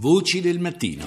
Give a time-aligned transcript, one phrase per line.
[0.00, 1.04] Voci del mattino.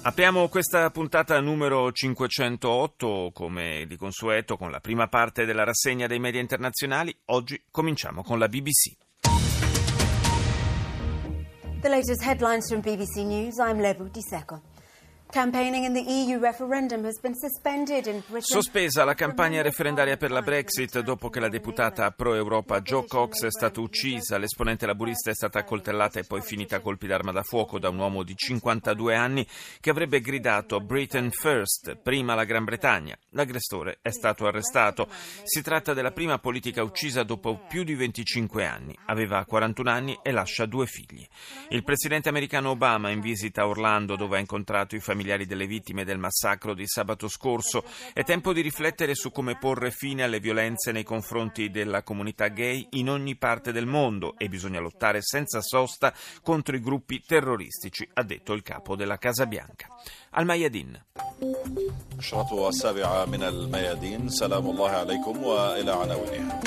[0.00, 6.18] Apriamo questa puntata numero 508, come di consueto, con la prima parte della rassegna dei
[6.18, 7.14] media internazionali.
[7.26, 8.96] Oggi cominciamo con la BBC.
[11.82, 13.58] The latest headlines from BBC News.
[13.58, 14.62] I'm Lebu Diseko.
[18.40, 23.50] Sospesa la campagna referendaria per la Brexit dopo che la deputata pro-Europa Jo Cox è
[23.50, 24.38] stata uccisa.
[24.38, 27.98] L'esponente laburista è stata accoltellata e poi finita a colpi d'arma da fuoco da un
[27.98, 29.46] uomo di 52 anni
[29.78, 33.16] che avrebbe gridato Britain First, prima la Gran Bretagna.
[33.30, 35.06] L'aggressore è stato arrestato.
[35.44, 38.98] Si tratta della prima politica uccisa dopo più di 25 anni.
[39.06, 41.24] Aveva 41 anni e lascia due figli.
[41.68, 45.67] Il presidente americano Obama in visita a Orlando dove ha incontrato i familiari familiari delle
[45.67, 47.83] vittime del massacro di sabato scorso.
[48.13, 52.87] È tempo di riflettere su come porre fine alle violenze nei confronti della comunità gay
[52.91, 58.23] in ogni parte del mondo e bisogna lottare senza sosta contro i gruppi terroristici, ha
[58.23, 59.87] detto il capo della Casa Bianca.
[60.31, 61.01] Al Mayadin.
[62.19, 66.61] الشرطة السابعة من الميادين سلام الله عليكم وإلى عناوينها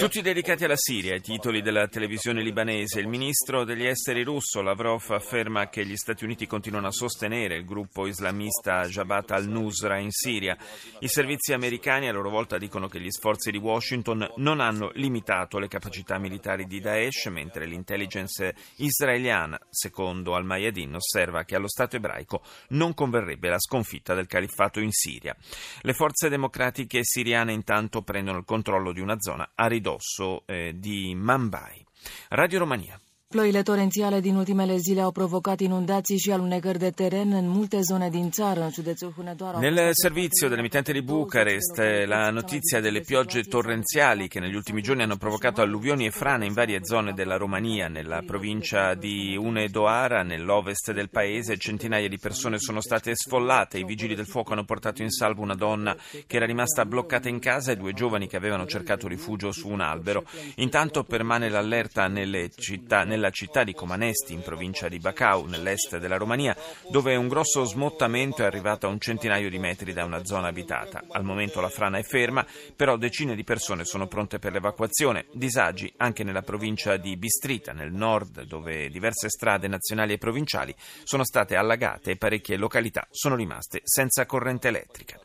[0.00, 3.00] tutti dedicati alla Siria, i titoli della televisione libanese.
[3.00, 7.64] Il ministro degli esteri russo Lavrov afferma che gli Stati Uniti continuano a sostenere il
[7.64, 10.58] gruppo islamista Jabhat al-Nusra in Siria.
[10.98, 15.58] I servizi americani a loro volta dicono che gli sforzi di Washington non hanno limitato
[15.58, 22.42] le capacità militari di Daesh, mentre l'intelligence israeliana, secondo Al-Mayadin, osserva che allo Stato ebraico
[22.68, 25.34] non converrebbe la sconfitta del califfato in Siria.
[25.80, 30.74] Le forze democratiche democratiche siriane intanto prendono il controllo di una zona a ridosso eh,
[30.76, 31.84] di Mambai.
[32.30, 32.98] Radio Romania.
[33.34, 38.08] Ploile torențiale din ultimele zile au provocat inundații și alunecări de teren în multe zone
[38.08, 39.58] din țară, în județul Hunedoara.
[39.58, 45.16] Nel servizio dell'emittente di Bucarest la notizia delle piogge torrenziali che negli ultimi giorni hanno
[45.16, 51.10] provocato alluvioni e frane in varie zone della Romania, nella provincia di Unedoara, nell'ovest del
[51.10, 53.78] paese, centinaia di persone sono state sfollate.
[53.78, 57.40] I vigili del fuoco hanno portato in salvo una donna che era rimasta bloccata in
[57.40, 60.22] casa e due giovani che avevano cercato rifugio su un albero.
[60.56, 65.96] Intanto permane l'allerta nelle città, nella nella città di Comanesti, in provincia di Bacau, nell'est
[65.96, 66.54] della Romania,
[66.90, 71.04] dove un grosso smottamento è arrivato a un centinaio di metri da una zona abitata.
[71.10, 72.46] Al momento la frana è ferma,
[72.76, 75.26] però decine di persone sono pronte per l'evacuazione.
[75.32, 80.74] Disagi anche nella provincia di Bistrita, nel nord, dove diverse strade nazionali e provinciali
[81.04, 85.18] sono state allagate e parecchie località sono rimaste senza corrente elettrica.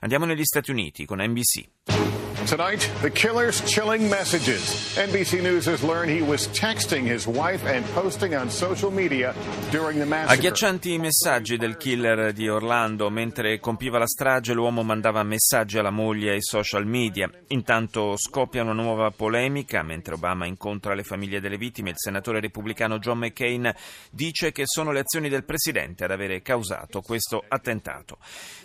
[0.00, 2.23] Andiamo negli Stati Uniti con NBC.
[2.46, 4.94] Tonight, the killer's chilling messages.
[4.98, 9.34] NBC News has learned he was texting his wife and posting on social media
[9.70, 10.34] during the massacre.
[10.34, 13.08] Agghiaccianti messaggi del killer di Orlando.
[13.08, 17.30] Mentre compiva la strage, l'uomo mandava messaggi alla moglie ai social media.
[17.48, 19.82] Intanto scoppia una nuova polemica.
[19.82, 23.74] Mentre Obama incontra le famiglie delle vittime, il senatore repubblicano John McCain
[24.10, 28.18] dice che sono le azioni del presidente ad avere causato questo attentato.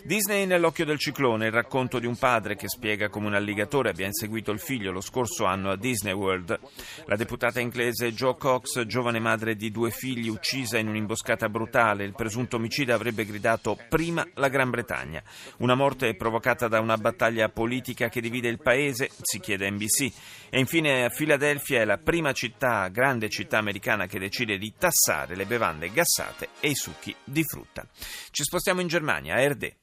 [0.04, 3.90] Disney nell'occhio del ciclone, il racconto di un padre che spiega come un alligatore senatore
[3.90, 6.58] abbia inseguito il figlio lo scorso anno a Disney World.
[7.06, 12.02] La deputata inglese Jo Cox, giovane madre di due figli, uccisa in un'imboscata brutale.
[12.02, 15.22] Il presunto omicida avrebbe gridato prima la Gran Bretagna.
[15.58, 20.12] Una morte provocata da una battaglia politica che divide il paese, si chiede NBC.
[20.50, 25.46] E infine Filadelfia è la prima città, grande città americana che decide di tassare le
[25.46, 27.86] bevande gassate e i succhi di frutta.
[28.32, 29.79] Ci spostiamo in Germania, a Erde.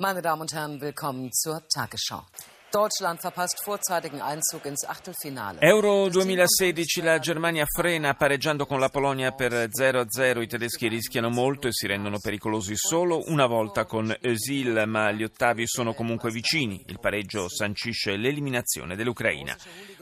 [0.00, 2.24] Meine Damen und Herren, willkommen zur Tagesschau.
[2.70, 5.58] Deutschland verpasst vorzeitigen Einzug ins Achtelfinale.
[5.60, 10.40] Euro 2016 la Germania frena pareggiando con la Polonia per 0-0.
[10.40, 15.24] I tedeschi rischiano molto e si rendono pericolosi solo una volta con Özil, ma gli
[15.24, 16.80] ottavi sono comunque vicini.
[16.86, 19.56] Il pareggio sancisce l'eliminazione dell'Ucraina.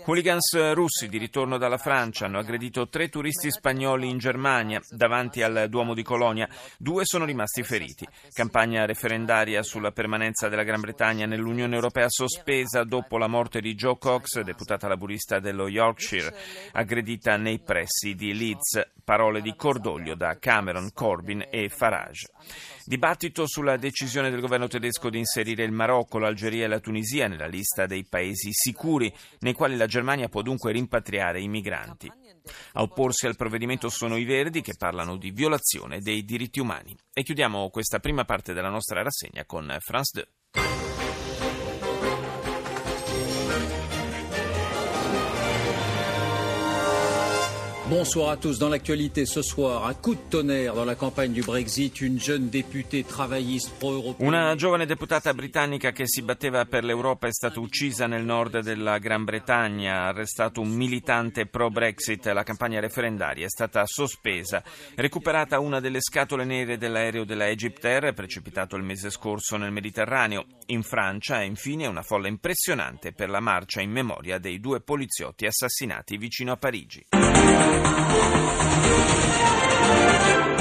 [0.08, 5.66] Hooligans russi di ritorno dalla Francia hanno aggredito tre turisti spagnoli in Germania davanti al
[5.68, 6.48] Duomo di Colonia.
[6.78, 8.06] Due sono rimasti feriti.
[8.32, 13.98] Campagna referendaria sulla permanenza della Gran Bretagna nell'Unione Europea sospesa dopo la morte di Joe
[13.98, 16.32] Cox, deputata laburista dello Yorkshire,
[16.70, 18.90] aggredita nei pressi di Leeds.
[19.02, 22.28] Parole di cordoglio da Cameron, Corbyn e Farage.
[22.88, 27.48] Dibattito sulla decisione del governo tedesco di inserire il Marocco, l'Algeria e la Tunisia nella
[27.48, 32.08] lista dei paesi sicuri nei quali la Germania può dunque rimpatriare i migranti.
[32.74, 36.96] A opporsi al provvedimento sono i Verdi che parlano di violazione dei diritti umani.
[37.12, 40.36] E chiudiamo questa prima parte della nostra rassegna con France 2.
[47.88, 48.58] Bonsoir à tous.
[48.58, 52.48] Dans l'actualité ce soir, un coup de tonnerre dans la campagne du Brexit, une jeune
[52.48, 54.26] députée travailliste pro-européenne.
[54.26, 58.98] Una giovane deputata britannica che si batteva per l'Europa è stata uccisa nel nord della
[58.98, 64.64] Gran Bretagna, arrestato un militante pro-Brexit, la campagna referendaria è stata sospesa,
[64.96, 70.46] recuperata una delle scatole nere dell'aereo della Egypt Air precipitato il mese scorso nel Mediterraneo.
[70.66, 76.16] In Francia, infine, una folla impressionante per la marcia in memoria dei due poliziotti assassinati
[76.16, 77.04] vicino a Parigi.
[77.76, 77.78] う
[80.52, 80.55] ん。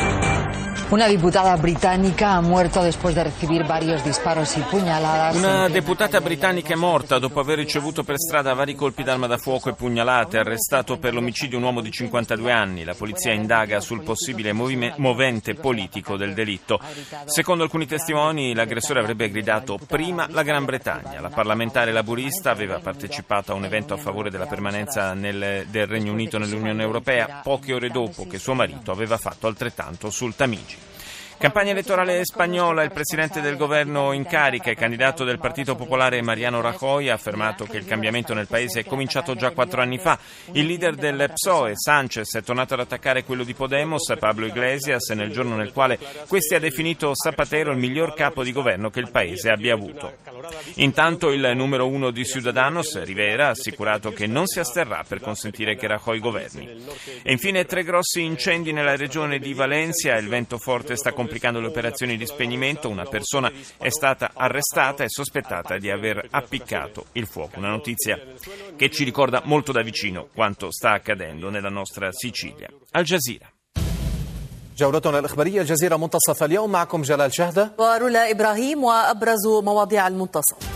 [0.96, 5.36] Una diputada británica ha muerto después de recibir varios disparos y puñaladas.
[5.36, 9.68] Una deputata britannica è morta dopo aver ricevuto per strada vari colpi d'arma da fuoco
[9.68, 10.38] e pugnalate.
[10.38, 12.86] Arrestato per l'omicidio un uomo di 52 anni.
[12.86, 16.80] La polizia indaga sul possibile movime- movente politico del delitto.
[17.26, 21.20] Secondo alcuni testimoni, l'aggressore avrebbe gridato prima la Gran Bretagna.
[21.20, 26.14] La parlamentare laburista aveva partecipato a un evento a favore della permanenza nel- del Regno
[26.14, 30.85] Unito nell'Unione Europea poche ore dopo che suo marito aveva fatto altrettanto sul Tamigi.
[31.38, 36.62] Campagna elettorale spagnola, il presidente del governo in carica e candidato del Partito Popolare Mariano
[36.62, 40.18] Rajoy ha affermato che il cambiamento nel paese è cominciato già quattro anni fa.
[40.54, 45.32] Il leader del PSOE, Sanchez, è tornato ad attaccare quello di Podemos, Pablo Iglesias, nel
[45.32, 49.50] giorno nel quale questi ha definito Zapatero il miglior capo di governo che il paese
[49.50, 50.18] abbia avuto.
[50.76, 55.76] Intanto il numero uno di Ciudadanos, Rivera, ha assicurato che non si asterrà per consentire
[55.76, 56.84] che Rajoy governi.
[57.22, 61.69] E infine tre grossi incendi nella regione di Valencia, il vento forte sta complicando le
[61.69, 67.59] operazioni di spegnimento, una persona è stata arrestata e sospettata di aver appiccato il fuoco.
[67.59, 68.19] Una notizia
[68.77, 72.69] che ci ricorda molto da vicino quanto sta accadendo nella nostra Sicilia.
[72.91, 73.51] Al Jazeera.
[74.81, 80.74] جولتنا الإخبارية الجزيرة منتصف اليوم معكم جلال شهدة ورولا إبراهيم وأبرز مواضيع المنتصف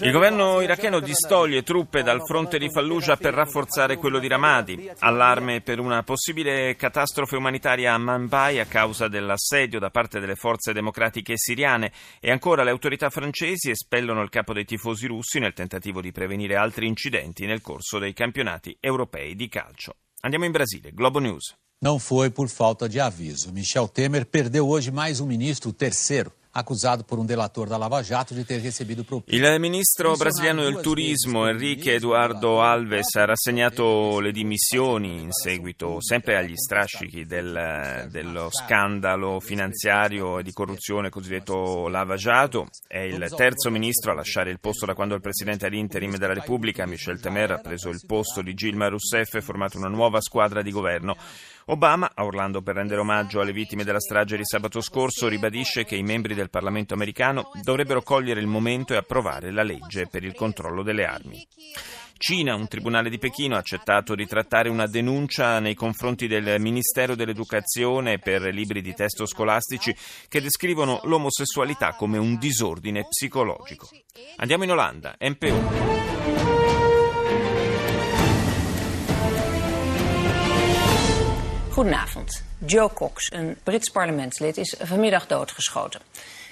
[0.00, 4.90] il governo iracheno distoglie truppe dal fronte di Fallujah per rafforzare quello di Ramadi.
[4.98, 10.72] Allarme per una possibile catastrofe umanitaria a Manbay a causa dell'assedio da parte delle forze
[10.72, 11.92] democratiche siriane.
[12.18, 16.56] E ancora le autorità francesi espellono il capo dei tifosi russi nel tentativo di prevenire
[16.56, 19.94] altri incidenti nel corso dei campionati europei di calcio.
[20.22, 20.90] Andiamo in Brasile.
[20.92, 21.54] Globo News.
[21.80, 23.52] Não foi por falta de aviso.
[23.52, 28.02] Michel Temer perdeu hoje mais um ministro, o terceiro, acusado por um delator da Lava
[28.02, 29.54] Jato de ter recebido propina.
[29.54, 36.38] Il ministro brasiliano del turismo Enrique Eduardo Alves ha rassegnato le dimissioni in seguito sempre
[36.38, 42.68] agli strascichi del- dello scandalo finanziario e di corruzione cosiddetto Lava Jato.
[42.86, 46.86] È il terzo ministro a lasciare il posto da quando il presidente all'interim della Repubblica,
[46.86, 50.70] Michel Temer, ha preso il posto di Gilma Rousseff e formato una nuova squadra di
[50.70, 51.16] governo.
[51.68, 55.96] Obama, a Orlando per rendere omaggio alle vittime della strage di sabato scorso, ribadisce che
[55.96, 60.32] i membri del Parlamento americano dovrebbero cogliere il momento e approvare la legge per il
[60.34, 61.44] controllo delle armi.
[62.18, 67.16] Cina, un tribunale di Pechino ha accettato di trattare una denuncia nei confronti del Ministero
[67.16, 69.94] dell'Educazione per libri di testo scolastici
[70.28, 73.88] che descrivono l'omosessualità come un disordine psicologico.
[74.36, 76.65] Andiamo in Olanda, NPO.
[81.76, 82.42] Goedenavond.
[82.58, 86.00] Joe Cox, een Brits parlementslid, is vanmiddag doodgeschoten.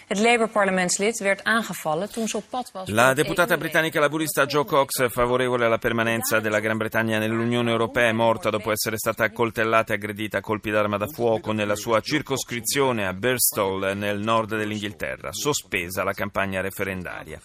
[0.06, 2.88] Het Labour-parlementslid werd aangevallen toen ze op pad was.
[2.88, 8.12] La deputata britannica laburista Jo Cox, favorevole alla permanenza della Gran Bretagna nell'Unione Europea, è
[8.12, 13.06] morta dopo essere stata accoltellata e aggredita a colpi d'arma da fuoco nella sua circoscrizione
[13.06, 17.40] a Birstall, nel nord dell'Inghilterra, sospesa la campagna referendaria.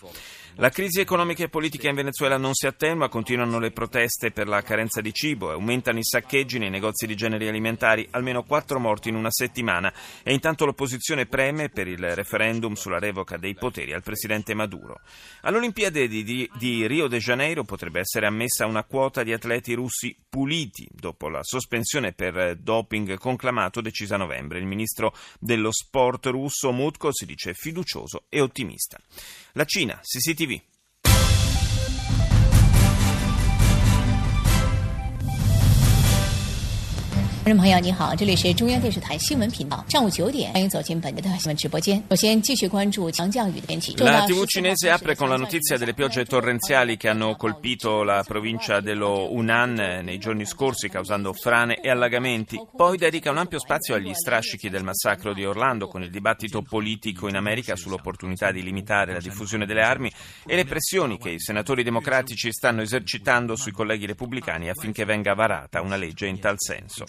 [0.55, 4.61] La crisi economica e politica in Venezuela non si attenua, continuano le proteste per la
[4.61, 9.15] carenza di cibo, aumentano i saccheggi nei negozi di generi alimentari, almeno quattro morti in
[9.15, 14.53] una settimana e intanto l'opposizione preme per il referendum sulla revoca dei poteri al presidente
[14.53, 14.99] Maduro.
[15.41, 20.13] All'Olimpiade di, di- di Rio de Janeiro potrebbe essere ammessa una quota di atleti russi
[20.27, 24.59] puliti dopo la sospensione per doping conclamato decisa a novembre.
[24.59, 28.99] Il ministro dello sport russo Mutko si dice fiducioso e ottimista.
[29.53, 30.61] La Cina, CCTV.
[37.44, 42.02] 观众朋友，你好，这里是中央电视台新闻频道，上午九点，欢迎走进本台的新闻直播间。
[42.08, 43.94] 首先继续关注强降雨的天气。
[43.96, 48.80] La TV cinese apre con la notizia delle piogge torrenziali che hanno colpito la provincia
[48.80, 52.58] dello Hunan eh, nei giorni scorsi causando frane e allagamenti.
[52.74, 57.28] Poi dedica un ampio spazio agli strascichi del massacro di Orlando con il dibattito politico
[57.28, 60.10] in America sull'opportunità di limitare la diffusione delle armi
[60.46, 65.82] e le pressioni che i senatori democratici stanno esercitando sui colleghi repubblicani affinché venga varata
[65.82, 67.04] una legge in tal senso.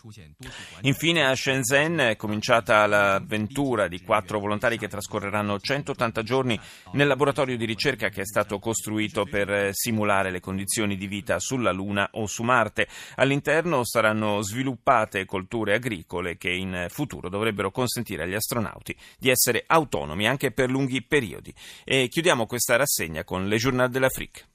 [0.82, 6.58] Infine a Shenzhen è cominciata l'avventura di quattro volontari che trascorreranno 180 giorni
[6.92, 11.72] nel laboratorio di ricerca che è stato costruito per simulare le condizioni di vita sulla
[11.72, 12.88] Luna o su Marte.
[13.16, 20.26] All'interno saranno sviluppate colture agricole che in futuro dovrebbero consentire agli astronauti di essere autonomi
[20.26, 21.52] anche per lunghi periodi.
[21.84, 24.49] E chiudiamo questa rassegna con Le Journal de l'Afrique.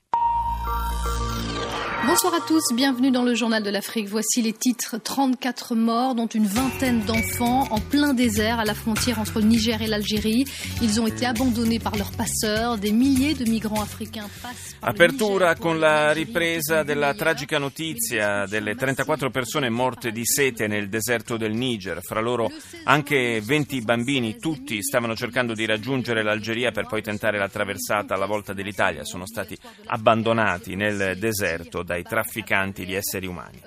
[2.07, 4.07] Bonsoir à tous, bienvenue dans le journal de l'Afrique.
[4.09, 9.17] Voici les titres 34 morts, dont une vingtaine d'enfants en plein désert à la frontière
[9.17, 10.45] entre le Niger et l'Algérie.
[10.83, 12.77] Ils ont été abandonnés par leurs passeurs.
[12.77, 18.75] Des milliers de migrants africains passent par Apertura con la ripresa della tragica notizia delle
[18.75, 22.01] 34 persone morte di sete nel deserto del Niger.
[22.03, 22.51] Fra loro
[22.83, 28.27] anche 20 bambini, tutti stavano cercando di raggiungere l'Algeria per poi tentare la traversata alla
[28.27, 29.03] volta dell'Italia.
[29.03, 29.57] Sono stati
[29.87, 33.61] abbandonati nel deserto dai trafficanti di esseri umani.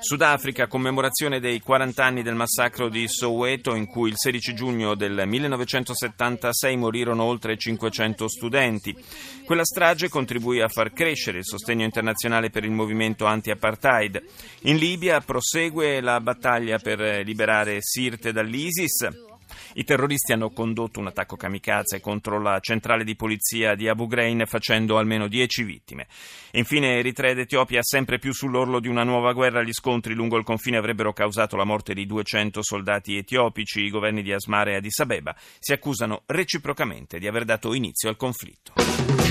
[0.00, 5.22] Sudafrica, commemorazione dei 40 anni del massacro di Soweto in cui il 16 giugno del
[5.26, 8.94] 1976 morirono oltre 500 studenti.
[9.44, 14.22] Quella strage contribuì a far crescere il sostegno internazionale per il movimento anti-apartheid.
[14.62, 19.08] In Libia prosegue la battaglia per liberare Sirte dall'ISIS.
[19.74, 24.46] I terroristi hanno condotto un attacco kamikaze contro la centrale di polizia di Abu Ghraib
[24.46, 26.06] facendo almeno 10 vittime.
[26.52, 29.62] Infine Eritrea ed Etiopia sempre più sull'orlo di una nuova guerra.
[29.62, 33.82] Gli scontri lungo il confine avrebbero causato la morte di 200 soldati etiopici.
[33.82, 38.16] I governi di Asmara e Addis Abeba si accusano reciprocamente di aver dato inizio al
[38.16, 39.29] conflitto.